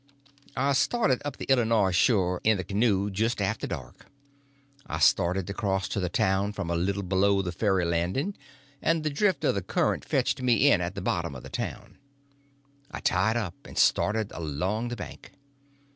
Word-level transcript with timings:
I 0.57 0.73
started 0.73 1.21
up 1.23 1.37
the 1.37 1.45
Illinois 1.45 1.91
shore 1.91 2.41
in 2.43 2.57
the 2.57 2.63
canoe 2.63 3.11
just 3.11 3.39
after 3.39 3.67
dark. 3.67 4.07
I 4.87 4.97
started 4.97 5.47
across 5.47 5.87
to 5.89 5.99
the 5.99 6.09
town 6.09 6.53
from 6.53 6.71
a 6.71 6.75
little 6.75 7.03
below 7.03 7.43
the 7.43 7.51
ferry 7.51 7.85
landing, 7.85 8.35
and 8.81 9.03
the 9.03 9.11
drift 9.11 9.43
of 9.43 9.53
the 9.53 9.61
current 9.61 10.03
fetched 10.03 10.41
me 10.41 10.71
in 10.71 10.81
at 10.81 10.95
the 10.95 11.01
bottom 11.01 11.35
of 11.35 11.43
the 11.43 11.49
town. 11.49 11.99
I 12.89 12.99
tied 12.99 13.37
up 13.37 13.53
and 13.67 13.77
started 13.77 14.31
along 14.33 14.87
the 14.87 14.95
bank. 14.95 15.33